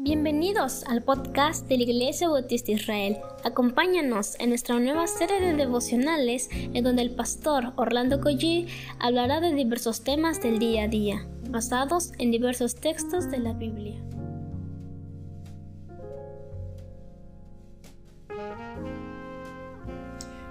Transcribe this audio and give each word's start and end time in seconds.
Bienvenidos 0.00 0.84
al 0.84 1.02
podcast 1.02 1.66
de 1.66 1.76
la 1.76 1.82
Iglesia 1.82 2.28
Bautista 2.28 2.70
Israel. 2.70 3.16
Acompáñanos 3.42 4.36
en 4.38 4.50
nuestra 4.50 4.78
nueva 4.78 5.08
serie 5.08 5.40
de 5.40 5.54
devocionales 5.54 6.48
en 6.52 6.84
donde 6.84 7.02
el 7.02 7.16
pastor 7.16 7.72
Orlando 7.74 8.20
Collie 8.20 8.68
hablará 9.00 9.40
de 9.40 9.52
diversos 9.52 10.04
temas 10.04 10.40
del 10.40 10.60
día 10.60 10.84
a 10.84 10.88
día, 10.88 11.26
basados 11.50 12.12
en 12.18 12.30
diversos 12.30 12.76
textos 12.76 13.28
de 13.28 13.40
la 13.40 13.54
Biblia. 13.54 14.00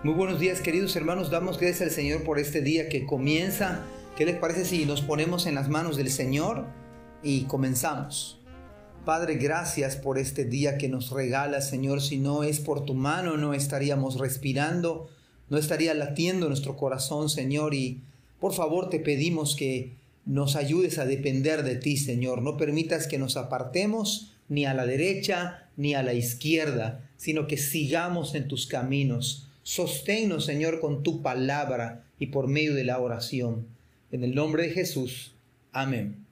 Muy 0.04 0.14
buenos 0.14 0.41
días 0.41 0.59
queridos 0.59 0.93
hermanos, 0.98 1.32
damos 1.32 1.57
gracias 1.57 1.84
al 1.84 1.91
Señor 1.91 2.25
por 2.25 2.38
este 2.38 2.59
día 2.59 2.89
que 2.89 3.05
comienza. 3.05 3.86
¿Qué 4.18 4.25
les 4.25 4.36
parece 4.36 4.66
si 4.66 4.86
nos 4.86 5.02
ponemos 5.02 5.45
en 5.45 5.55
las 5.55 5.70
manos 5.70 5.95
del 5.95 6.09
Señor 6.09 6.66
y 7.23 7.45
comenzamos? 7.45 8.36
Padre, 9.07 9.35
gracias 9.35 9.95
por 9.95 10.17
este 10.17 10.43
día 10.43 10.77
que 10.77 10.89
nos 10.89 11.11
regala, 11.11 11.61
Señor. 11.61 12.01
Si 12.01 12.18
no 12.18 12.43
es 12.43 12.59
por 12.59 12.83
tu 12.83 12.93
mano, 12.93 13.37
no 13.37 13.54
estaríamos 13.54 14.19
respirando, 14.19 15.07
no 15.47 15.57
estaría 15.57 15.93
latiendo 15.93 16.49
nuestro 16.49 16.75
corazón, 16.75 17.29
Señor. 17.29 17.73
Y 17.73 18.01
por 18.41 18.54
favor 18.54 18.89
te 18.89 18.99
pedimos 18.99 19.55
que 19.55 19.93
nos 20.25 20.57
ayudes 20.57 20.99
a 20.99 21.05
depender 21.05 21.63
de 21.63 21.77
ti, 21.77 21.96
Señor. 21.96 22.41
No 22.41 22.57
permitas 22.57 23.07
que 23.07 23.18
nos 23.18 23.37
apartemos 23.37 24.33
ni 24.49 24.65
a 24.65 24.73
la 24.73 24.85
derecha 24.85 25.69
ni 25.77 25.93
a 25.93 26.04
la 26.04 26.13
izquierda, 26.13 27.10
sino 27.15 27.47
que 27.47 27.55
sigamos 27.55 28.35
en 28.35 28.49
tus 28.49 28.68
caminos. 28.68 29.47
Sosténnos, 29.63 30.43
Señor, 30.43 30.82
con 30.82 31.01
tu 31.04 31.21
palabra 31.21 32.03
y 32.19 32.25
por 32.25 32.49
medio 32.49 32.75
de 32.75 32.83
la 32.83 32.99
oración. 32.99 33.67
En 34.11 34.25
el 34.25 34.35
nombre 34.35 34.63
de 34.63 34.71
Jesús. 34.71 35.33
Amén. 35.71 36.27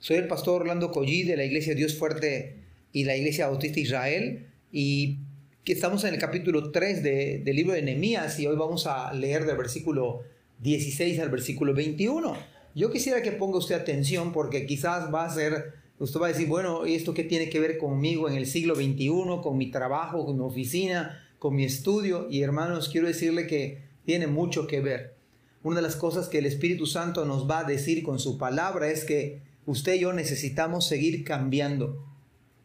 Soy 0.00 0.16
el 0.16 0.28
pastor 0.28 0.62
Orlando 0.62 0.92
Collí 0.92 1.24
de 1.24 1.36
la 1.36 1.44
Iglesia 1.44 1.74
Dios 1.74 1.96
Fuerte 1.96 2.62
y 2.92 3.02
la 3.02 3.16
Iglesia 3.16 3.48
Bautista 3.48 3.80
Israel 3.80 4.46
y 4.70 5.18
estamos 5.66 6.04
en 6.04 6.14
el 6.14 6.20
capítulo 6.20 6.70
3 6.70 7.02
de, 7.02 7.42
del 7.44 7.56
libro 7.56 7.72
de 7.74 7.82
Nehemías 7.82 8.38
y 8.38 8.46
hoy 8.46 8.56
vamos 8.56 8.86
a 8.86 9.12
leer 9.12 9.44
del 9.44 9.56
versículo 9.56 10.20
16 10.60 11.18
al 11.18 11.30
versículo 11.30 11.74
21. 11.74 12.36
Yo 12.76 12.92
quisiera 12.92 13.22
que 13.22 13.32
ponga 13.32 13.58
usted 13.58 13.74
atención 13.74 14.32
porque 14.32 14.66
quizás 14.66 15.12
va 15.12 15.24
a 15.24 15.34
ser, 15.34 15.74
usted 15.98 16.20
va 16.20 16.26
a 16.26 16.32
decir, 16.32 16.46
bueno, 16.46 16.86
¿y 16.86 16.94
esto 16.94 17.12
qué 17.12 17.24
tiene 17.24 17.50
que 17.50 17.58
ver 17.58 17.76
conmigo 17.76 18.28
en 18.28 18.36
el 18.36 18.46
siglo 18.46 18.76
21, 18.76 19.42
con 19.42 19.58
mi 19.58 19.72
trabajo, 19.72 20.24
con 20.24 20.36
mi 20.38 20.44
oficina, 20.44 21.28
con 21.40 21.56
mi 21.56 21.64
estudio? 21.64 22.28
Y 22.30 22.42
hermanos, 22.42 22.88
quiero 22.88 23.08
decirle 23.08 23.48
que 23.48 23.82
tiene 24.06 24.28
mucho 24.28 24.68
que 24.68 24.80
ver. 24.80 25.16
Una 25.64 25.76
de 25.76 25.82
las 25.82 25.96
cosas 25.96 26.28
que 26.28 26.38
el 26.38 26.46
Espíritu 26.46 26.86
Santo 26.86 27.24
nos 27.24 27.50
va 27.50 27.58
a 27.58 27.64
decir 27.64 28.04
con 28.04 28.20
su 28.20 28.38
palabra 28.38 28.88
es 28.90 29.04
que 29.04 29.47
usted 29.68 29.96
y 29.96 30.00
yo 30.00 30.14
necesitamos 30.14 30.86
seguir 30.86 31.24
cambiando. 31.24 32.02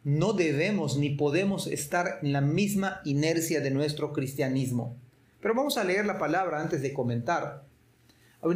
No 0.04 0.32
debemos 0.32 0.96
ni 0.96 1.10
podemos 1.10 1.66
estar 1.66 2.18
en 2.22 2.32
la 2.32 2.40
misma 2.40 3.02
inercia 3.04 3.60
de 3.60 3.70
nuestro 3.70 4.14
cristianismo. 4.14 4.96
Pero 5.40 5.54
vamos 5.54 5.76
a 5.76 5.84
leer 5.84 6.06
la 6.06 6.18
palabra 6.18 6.62
antes 6.62 6.80
de 6.80 6.94
comentar. 6.94 7.64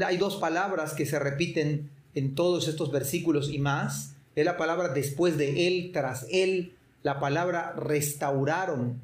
Hay 0.06 0.16
dos 0.16 0.36
palabras 0.36 0.94
que 0.94 1.04
se 1.04 1.18
repiten 1.18 1.90
en 2.14 2.34
todos 2.34 2.68
estos 2.68 2.90
versículos 2.90 3.50
y 3.50 3.58
más. 3.58 4.14
Es 4.34 4.46
la 4.46 4.56
palabra 4.56 4.88
después 4.94 5.36
de 5.36 5.66
él, 5.66 5.90
tras 5.92 6.26
él, 6.30 6.72
la 7.02 7.20
palabra 7.20 7.74
restauraron. 7.76 9.02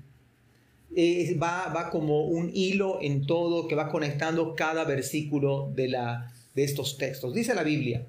va, 0.90 1.68
va, 1.68 1.90
como 1.90 2.24
un 2.24 2.50
hilo 2.54 2.98
en 3.02 3.26
todo 3.26 3.68
que 3.68 3.74
va 3.74 3.90
conectando 3.90 4.54
cada 4.54 4.84
versículo 4.84 5.70
de, 5.74 5.88
la, 5.88 6.32
de 6.54 6.64
estos 6.64 6.96
textos. 6.96 7.34
Dice 7.34 7.54
la 7.54 7.62
Biblia, 7.62 8.06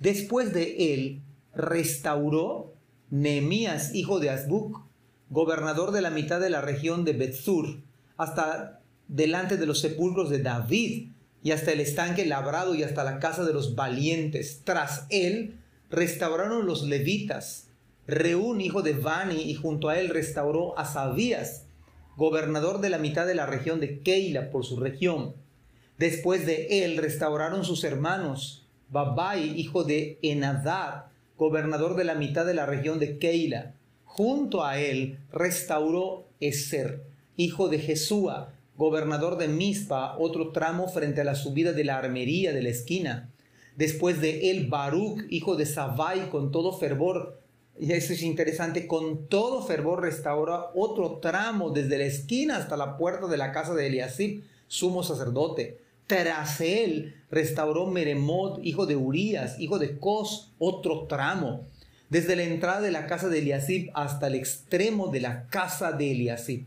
Después 0.00 0.52
de 0.52 0.94
él, 0.94 1.22
restauró 1.54 2.74
Nehemías, 3.10 3.94
hijo 3.94 4.20
de 4.20 4.30
Azbuc, 4.30 4.82
gobernador 5.30 5.92
de 5.92 6.02
la 6.02 6.10
mitad 6.10 6.40
de 6.40 6.50
la 6.50 6.60
región 6.60 7.04
de 7.04 7.12
Betzur, 7.12 7.80
hasta 8.16 8.80
delante 9.08 9.56
de 9.56 9.66
los 9.66 9.80
sepulcros 9.80 10.30
de 10.30 10.42
David, 10.42 11.10
y 11.42 11.52
hasta 11.52 11.72
el 11.72 11.80
estanque 11.80 12.26
labrado 12.26 12.74
y 12.74 12.82
hasta 12.82 13.04
la 13.04 13.18
casa 13.18 13.44
de 13.44 13.52
los 13.52 13.74
valientes. 13.74 14.62
Tras 14.64 15.06
él, 15.10 15.58
restauraron 15.90 16.66
los 16.66 16.82
levitas. 16.82 17.68
Reún, 18.06 18.60
hijo 18.60 18.82
de 18.82 18.92
Bani, 18.92 19.42
y 19.42 19.54
junto 19.54 19.88
a 19.88 19.98
él 19.98 20.08
restauró 20.08 20.78
a 20.78 20.84
Sabías, 20.84 21.66
gobernador 22.16 22.80
de 22.80 22.90
la 22.90 22.98
mitad 22.98 23.26
de 23.26 23.34
la 23.34 23.46
región 23.46 23.80
de 23.80 24.00
Keila 24.00 24.50
por 24.50 24.64
su 24.64 24.78
región. 24.78 25.34
Después 25.98 26.46
de 26.46 26.84
él 26.84 26.96
restauraron 26.96 27.64
sus 27.64 27.84
hermanos, 27.84 28.67
Babai, 28.90 29.58
hijo 29.60 29.84
de 29.84 30.18
Enadad, 30.22 31.06
gobernador 31.36 31.94
de 31.96 32.04
la 32.04 32.14
mitad 32.14 32.46
de 32.46 32.54
la 32.54 32.66
región 32.66 32.98
de 32.98 33.18
Keila. 33.18 33.74
Junto 34.04 34.64
a 34.64 34.78
él 34.78 35.18
restauró 35.30 36.26
Eser, 36.40 37.02
hijo 37.36 37.68
de 37.68 37.78
Jesúa, 37.78 38.52
gobernador 38.76 39.36
de 39.36 39.48
Mispa, 39.48 40.16
otro 40.18 40.52
tramo 40.52 40.88
frente 40.88 41.20
a 41.20 41.24
la 41.24 41.34
subida 41.34 41.72
de 41.72 41.84
la 41.84 41.98
armería 41.98 42.52
de 42.52 42.62
la 42.62 42.70
esquina. 42.70 43.30
Después 43.76 44.20
de 44.20 44.50
él, 44.50 44.68
Baruch, 44.68 45.24
hijo 45.30 45.56
de 45.56 45.66
Sabai, 45.66 46.30
con 46.30 46.50
todo 46.50 46.72
fervor, 46.72 47.38
y 47.78 47.92
eso 47.92 48.12
es 48.12 48.22
interesante, 48.22 48.86
con 48.86 49.28
todo 49.28 49.62
fervor 49.62 50.02
restauró 50.02 50.70
otro 50.74 51.18
tramo 51.18 51.70
desde 51.70 51.98
la 51.98 52.04
esquina 52.04 52.56
hasta 52.56 52.76
la 52.76 52.96
puerta 52.96 53.28
de 53.28 53.36
la 53.36 53.52
casa 53.52 53.74
de 53.74 53.86
Eliasib, 53.86 54.42
sumo 54.66 55.02
sacerdote. 55.02 55.78
Tras 56.08 56.62
él 56.62 57.16
restauró 57.30 57.86
Meremot, 57.86 58.64
hijo 58.64 58.86
de 58.86 58.96
Urías, 58.96 59.60
hijo 59.60 59.78
de 59.78 59.98
Cos, 59.98 60.52
otro 60.58 61.06
tramo, 61.06 61.66
desde 62.08 62.34
la 62.34 62.44
entrada 62.44 62.80
de 62.80 62.90
la 62.90 63.06
casa 63.06 63.28
de 63.28 63.40
Eliasib 63.40 63.90
hasta 63.92 64.28
el 64.28 64.34
extremo 64.34 65.08
de 65.08 65.20
la 65.20 65.46
casa 65.48 65.92
de 65.92 66.12
Eliasib. 66.12 66.64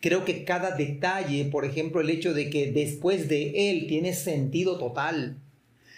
Creo 0.00 0.24
que 0.24 0.44
cada 0.44 0.76
detalle, 0.76 1.44
por 1.46 1.64
ejemplo, 1.64 2.00
el 2.00 2.10
hecho 2.10 2.34
de 2.34 2.50
que 2.50 2.70
después 2.70 3.28
de 3.28 3.70
él 3.70 3.88
tiene 3.88 4.14
sentido 4.14 4.78
total. 4.78 5.38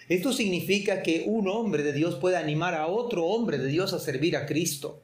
Esto 0.09 0.33
significa 0.33 1.03
que 1.03 1.25
un 1.27 1.49
hombre 1.49 1.83
de 1.83 1.93
Dios 1.93 2.15
puede 2.15 2.39
animar 2.39 2.75
a 2.75 2.87
otro 2.87 3.27
hombre 3.27 3.59
de 3.59 3.67
Dios 3.67 3.93
a 3.93 3.99
servir 3.99 4.39
a 4.39 4.47
Cristo. 4.47 5.03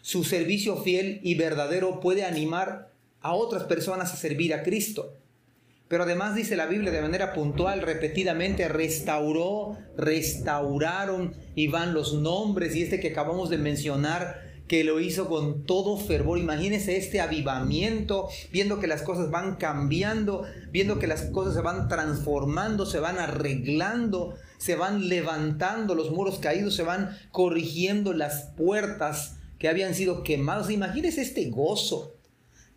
Su 0.00 0.22
servicio 0.22 0.76
fiel 0.76 1.18
y 1.24 1.34
verdadero 1.34 1.98
puede 1.98 2.24
animar 2.24 2.92
a 3.20 3.34
otras 3.34 3.64
personas 3.64 4.12
a 4.12 4.16
servir 4.16 4.54
a 4.54 4.62
Cristo. 4.62 5.12
Pero 5.94 6.02
además 6.02 6.34
dice 6.34 6.56
la 6.56 6.66
Biblia 6.66 6.90
de 6.90 7.00
manera 7.00 7.32
puntual, 7.32 7.80
repetidamente, 7.80 8.66
restauró, 8.66 9.78
restauraron, 9.96 11.36
y 11.54 11.68
van 11.68 11.94
los 11.94 12.14
nombres, 12.14 12.74
y 12.74 12.82
este 12.82 12.98
que 12.98 13.10
acabamos 13.10 13.48
de 13.48 13.58
mencionar, 13.58 14.42
que 14.66 14.82
lo 14.82 14.98
hizo 14.98 15.28
con 15.28 15.66
todo 15.66 15.96
fervor. 15.96 16.40
Imagínese 16.40 16.96
este 16.96 17.20
avivamiento, 17.20 18.28
viendo 18.50 18.80
que 18.80 18.88
las 18.88 19.02
cosas 19.02 19.30
van 19.30 19.54
cambiando, 19.54 20.42
viendo 20.72 20.98
que 20.98 21.06
las 21.06 21.26
cosas 21.26 21.54
se 21.54 21.60
van 21.60 21.86
transformando, 21.86 22.86
se 22.86 22.98
van 22.98 23.20
arreglando, 23.20 24.34
se 24.58 24.74
van 24.74 25.08
levantando 25.08 25.94
los 25.94 26.10
muros 26.10 26.40
caídos, 26.40 26.74
se 26.74 26.82
van 26.82 27.16
corrigiendo 27.30 28.14
las 28.14 28.46
puertas 28.56 29.36
que 29.60 29.68
habían 29.68 29.94
sido 29.94 30.24
quemadas. 30.24 30.70
Imagínese 30.70 31.22
este 31.22 31.50
gozo, 31.50 32.16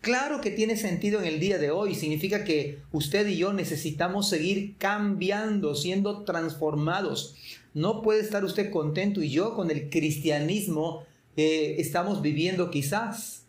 Claro 0.00 0.40
que 0.40 0.50
tiene 0.50 0.76
sentido 0.76 1.20
en 1.20 1.26
el 1.26 1.40
día 1.40 1.58
de 1.58 1.70
hoy. 1.70 1.94
Significa 1.94 2.44
que 2.44 2.78
usted 2.92 3.26
y 3.26 3.36
yo 3.36 3.52
necesitamos 3.52 4.28
seguir 4.28 4.76
cambiando, 4.78 5.74
siendo 5.74 6.22
transformados. 6.22 7.34
No 7.74 8.02
puede 8.02 8.20
estar 8.20 8.44
usted 8.44 8.70
contento 8.70 9.22
y 9.22 9.30
yo 9.30 9.54
con 9.54 9.70
el 9.70 9.90
cristianismo 9.90 11.04
que 11.34 11.80
estamos 11.80 12.22
viviendo 12.22 12.70
quizás. 12.70 13.44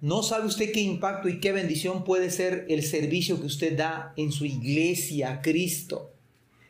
No 0.00 0.22
sabe 0.22 0.46
usted 0.46 0.72
qué 0.72 0.80
impacto 0.80 1.28
y 1.28 1.40
qué 1.40 1.52
bendición 1.52 2.04
puede 2.04 2.30
ser 2.30 2.64
el 2.68 2.82
servicio 2.82 3.38
que 3.38 3.46
usted 3.46 3.76
da 3.76 4.14
en 4.16 4.32
su 4.32 4.46
iglesia 4.46 5.30
a 5.30 5.42
Cristo. 5.42 6.10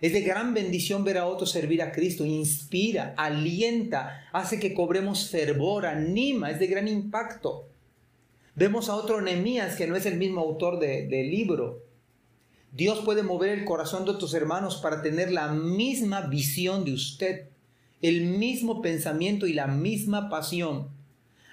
Es 0.00 0.14
de 0.14 0.22
gran 0.22 0.54
bendición 0.54 1.04
ver 1.04 1.18
a 1.18 1.26
otros 1.26 1.50
servir 1.50 1.82
a 1.82 1.92
Cristo, 1.92 2.24
inspira, 2.24 3.14
alienta, 3.16 4.26
hace 4.32 4.58
que 4.58 4.72
cobremos 4.72 5.28
fervor, 5.28 5.86
anima, 5.86 6.50
es 6.50 6.58
de 6.58 6.66
gran 6.66 6.88
impacto. 6.88 7.68
Vemos 8.54 8.88
a 8.88 8.96
otro 8.96 9.20
Nehemías 9.20 9.76
que 9.76 9.86
no 9.86 9.96
es 9.96 10.06
el 10.06 10.18
mismo 10.18 10.40
autor 10.40 10.78
del 10.80 11.30
libro. 11.30 11.84
Dios 12.72 13.00
puede 13.04 13.22
mover 13.22 13.50
el 13.50 13.64
corazón 13.64 14.04
de 14.04 14.12
otros 14.12 14.34
hermanos 14.34 14.76
para 14.76 15.02
tener 15.02 15.32
la 15.32 15.48
misma 15.48 16.22
visión 16.22 16.84
de 16.84 16.92
usted, 16.92 17.48
el 18.02 18.22
mismo 18.22 18.82
pensamiento 18.82 19.46
y 19.46 19.52
la 19.52 19.66
misma 19.66 20.28
pasión. 20.28 20.88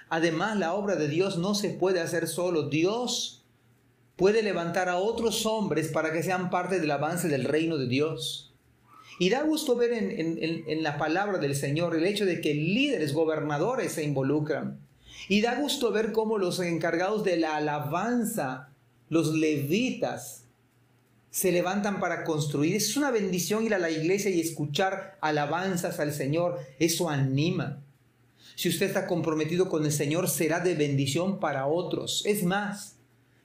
Además, 0.08 0.58
la 0.58 0.74
obra 0.74 0.96
de 0.96 1.08
Dios 1.08 1.38
no 1.38 1.54
se 1.54 1.70
puede 1.70 2.00
hacer 2.00 2.28
solo. 2.28 2.68
Dios 2.68 3.44
puede 4.16 4.42
levantar 4.42 4.88
a 4.88 4.96
otros 4.96 5.44
hombres 5.46 5.88
para 5.88 6.12
que 6.12 6.22
sean 6.22 6.50
parte 6.50 6.80
del 6.80 6.90
avance 6.90 7.28
del 7.28 7.44
reino 7.44 7.78
de 7.78 7.88
Dios. 7.88 8.52
Y 9.20 9.30
da 9.30 9.42
gusto 9.42 9.76
ver 9.76 9.92
en, 9.92 10.38
en 10.40 10.82
la 10.82 10.96
palabra 10.96 11.38
del 11.38 11.56
Señor 11.56 11.96
el 11.96 12.06
hecho 12.06 12.24
de 12.24 12.40
que 12.40 12.54
líderes, 12.54 13.12
gobernadores 13.12 13.92
se 13.92 14.04
involucran. 14.04 14.87
Y 15.26 15.40
da 15.40 15.56
gusto 15.56 15.90
ver 15.90 16.12
cómo 16.12 16.38
los 16.38 16.60
encargados 16.60 17.24
de 17.24 17.36
la 17.36 17.56
alabanza, 17.56 18.68
los 19.08 19.34
levitas, 19.34 20.44
se 21.30 21.52
levantan 21.52 22.00
para 22.00 22.24
construir. 22.24 22.76
Es 22.76 22.96
una 22.96 23.10
bendición 23.10 23.64
ir 23.64 23.74
a 23.74 23.78
la 23.78 23.90
iglesia 23.90 24.30
y 24.30 24.40
escuchar 24.40 25.18
alabanzas 25.20 26.00
al 26.00 26.12
Señor. 26.12 26.58
Eso 26.78 27.08
anima. 27.08 27.82
Si 28.54 28.68
usted 28.68 28.86
está 28.86 29.06
comprometido 29.06 29.68
con 29.68 29.84
el 29.84 29.92
Señor, 29.92 30.28
será 30.28 30.60
de 30.60 30.74
bendición 30.74 31.38
para 31.38 31.66
otros. 31.66 32.22
Es 32.26 32.42
más, 32.42 32.96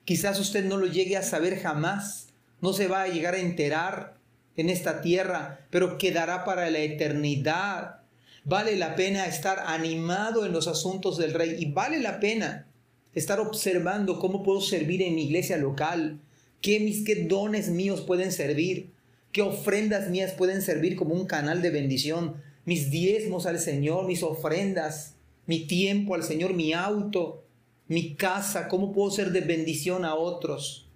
quizás 0.06 0.40
usted 0.40 0.66
no 0.66 0.78
lo 0.78 0.88
llegue 0.88 1.18
a 1.18 1.24
saber 1.24 1.60
jamás, 1.60 2.30
no 2.62 2.74
se 2.74 2.88
va 2.88 3.04
a 3.04 3.08
llegar 3.08 3.36
a 3.36 3.40
enterar 3.40 4.18
en 4.56 4.70
esta 4.70 5.02
tierra, 5.02 5.68
pero 5.70 5.98
quedará 5.98 6.46
para 6.46 6.70
la 6.70 6.80
eternidad. 6.80 8.02
Vale 8.45 8.75
la 8.75 8.95
pena 8.95 9.25
estar 9.25 9.63
animado 9.68 10.45
en 10.45 10.51
los 10.51 10.68
asuntos 10.68 11.18
del 11.18 11.34
rey 11.34 11.56
y 11.60 11.72
vale 11.72 12.00
la 12.00 12.19
pena 12.19 12.68
estar 13.13 13.40
observando 13.40 14.19
cómo 14.19 14.44
puedo 14.44 14.60
servir 14.60 15.01
en 15.01 15.16
mi 15.16 15.25
iglesia 15.25 15.57
local, 15.57 16.19
qué, 16.62 16.80
mis, 16.80 17.06
qué 17.06 17.25
dones 17.25 17.69
míos 17.69 18.01
pueden 18.01 18.31
servir, 18.31 18.92
qué 19.31 19.42
ofrendas 19.42 20.10
mías 20.10 20.34
pueden 20.34 20.62
servir 20.62 20.95
como 20.95 21.13
un 21.13 21.25
canal 21.25 21.62
de 21.62 21.69
bendición 21.69 22.36
mis 22.66 22.92
diezmos 22.92 23.45
al 23.45 23.60
Señor, 23.60 24.06
mis 24.06 24.24
ofrendas, 24.24 25.16
mi 25.46 25.66
tiempo 25.68 26.16
al 26.16 26.24
Señor, 26.24 26.54
mi 26.54 26.74
auto, 26.74 27.44
mi 27.88 28.16
casa, 28.16 28.68
cómo 28.69 28.94
puedo 28.94 29.12
ser 29.12 29.31
de 29.31 29.42
bendición 29.42 30.06
a 30.06 30.16
otros. 30.16 30.88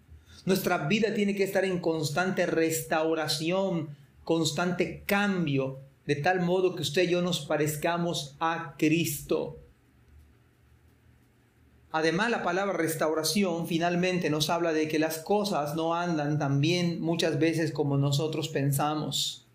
Nuestra 0.45 0.87
vida 0.87 1.13
tiene 1.13 1.35
que 1.35 1.43
estar 1.43 1.65
en 1.65 1.79
constante 1.79 2.45
restauración, 2.45 3.89
constante 4.23 5.03
cambio, 5.05 5.79
de 6.07 6.15
tal 6.15 6.39
modo 6.41 6.73
que 6.75 6.81
usted 6.81 7.03
y 7.03 7.11
yo 7.11 7.21
nos 7.21 7.41
parezcamos 7.41 8.35
a 8.39 8.75
Cristo. 8.77 9.59
Además, 11.91 12.31
la 12.31 12.43
palabra 12.43 12.77
restauración 12.77 13.67
finalmente 13.67 14.29
nos 14.29 14.49
habla 14.49 14.71
de 14.71 14.87
que 14.87 14.99
las 14.99 15.19
cosas 15.19 15.75
no 15.75 15.93
andan 15.93 16.39
tan 16.39 16.61
bien 16.61 17.01
muchas 17.01 17.39
veces 17.39 17.71
como 17.71 17.97
nosotros 17.97 18.49
pensamos. 18.49 19.47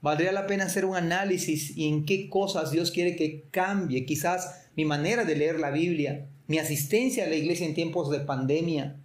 Valdría 0.00 0.32
la 0.32 0.46
pena 0.46 0.64
hacer 0.64 0.84
un 0.84 0.96
análisis 0.96 1.76
y 1.76 1.88
en 1.88 2.04
qué 2.04 2.30
cosas 2.30 2.70
Dios 2.70 2.90
quiere 2.90 3.16
que 3.16 3.44
cambie. 3.50 4.06
Quizás 4.06 4.68
mi 4.76 4.84
manera 4.84 5.24
de 5.24 5.36
leer 5.36 5.58
la 5.58 5.70
Biblia, 5.70 6.26
mi 6.46 6.58
asistencia 6.58 7.24
a 7.24 7.28
la 7.28 7.34
iglesia 7.34 7.66
en 7.66 7.74
tiempos 7.74 8.10
de 8.10 8.20
pandemia, 8.20 8.96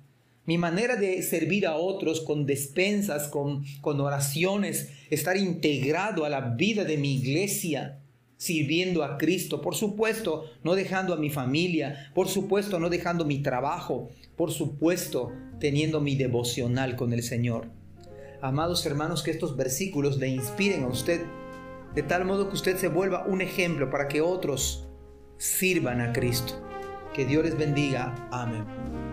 mi 0.45 0.57
manera 0.57 0.95
de 0.95 1.21
servir 1.21 1.65
a 1.65 1.75
otros 1.75 2.21
con 2.21 2.45
despensas, 2.45 3.27
con, 3.27 3.63
con 3.81 3.99
oraciones, 4.01 4.89
estar 5.09 5.37
integrado 5.37 6.25
a 6.25 6.29
la 6.29 6.41
vida 6.41 6.83
de 6.83 6.97
mi 6.97 7.15
iglesia, 7.15 7.99
sirviendo 8.37 9.03
a 9.03 9.17
Cristo. 9.17 9.61
Por 9.61 9.75
supuesto, 9.75 10.45
no 10.63 10.75
dejando 10.75 11.13
a 11.13 11.17
mi 11.17 11.29
familia, 11.29 12.11
por 12.13 12.27
supuesto, 12.27 12.79
no 12.79 12.89
dejando 12.89 13.23
mi 13.23 13.41
trabajo, 13.41 14.09
por 14.35 14.51
supuesto, 14.51 15.31
teniendo 15.59 16.01
mi 16.01 16.15
devocional 16.15 16.95
con 16.95 17.13
el 17.13 17.23
Señor. 17.23 17.67
Amados 18.41 18.85
hermanos, 18.85 19.23
que 19.23 19.31
estos 19.31 19.55
versículos 19.55 20.17
le 20.17 20.27
inspiren 20.27 20.83
a 20.83 20.87
usted 20.87 21.21
de 21.95 22.01
tal 22.01 22.25
modo 22.25 22.49
que 22.49 22.55
usted 22.55 22.77
se 22.77 22.87
vuelva 22.87 23.25
un 23.27 23.41
ejemplo 23.41 23.89
para 23.89 24.07
que 24.07 24.21
otros 24.21 24.87
sirvan 25.37 26.01
a 26.01 26.11
Cristo. 26.11 26.53
Que 27.13 27.25
Dios 27.25 27.43
les 27.45 27.57
bendiga. 27.57 28.27
Amén. 28.31 29.12